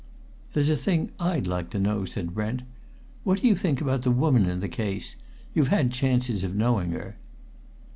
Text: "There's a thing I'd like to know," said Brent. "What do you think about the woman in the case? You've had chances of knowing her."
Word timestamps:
"There's 0.53 0.69
a 0.71 0.77
thing 0.77 1.11
I'd 1.19 1.45
like 1.45 1.69
to 1.69 1.79
know," 1.79 2.05
said 2.05 2.33
Brent. 2.33 2.63
"What 3.23 3.39
do 3.43 3.47
you 3.47 3.55
think 3.55 3.81
about 3.81 4.01
the 4.01 4.09
woman 4.09 4.47
in 4.49 4.59
the 4.59 4.67
case? 4.67 5.15
You've 5.53 5.67
had 5.67 5.91
chances 5.91 6.43
of 6.43 6.55
knowing 6.55 6.89
her." 6.93 7.17